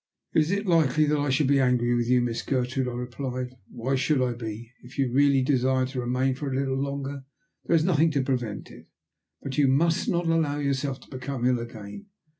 "Is 0.33 0.49
it 0.49 0.65
likely 0.65 1.05
that 1.05 1.19
I 1.19 1.29
should 1.29 1.45
be 1.45 1.59
angry 1.59 1.93
with 1.93 2.07
you, 2.09 2.21
Miss 2.21 2.41
Gertrude?" 2.41 2.87
I 2.87 2.93
replied. 2.93 3.55
"Why 3.69 3.93
should 3.93 4.19
I 4.19 4.33
be? 4.33 4.71
If 4.81 4.97
you 4.97 5.11
really 5.11 5.43
desire 5.43 5.85
to 5.85 5.99
remain 5.99 6.33
for 6.33 6.51
a 6.51 6.55
little 6.55 6.75
longer 6.81 7.23
there 7.65 7.75
is 7.75 7.83
nothing 7.85 8.09
to 8.13 8.23
prevent 8.23 8.71
it. 8.71 8.87
But 9.43 9.59
you 9.59 9.67
must 9.67 10.09
not 10.09 10.25
allow 10.25 10.57
yourself 10.57 10.99
to 11.01 11.07
become 11.11 11.45
ill 11.45 11.59
again. 11.59 12.07